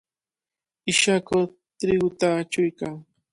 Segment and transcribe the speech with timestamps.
[0.91, 1.39] Ishaku
[1.79, 2.93] triquta achuykan.